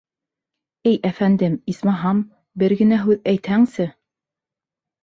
[0.91, 2.25] —Эй әфәндем, исмаһам,
[2.65, 3.89] бер генә һүҙ әйтһәңсе!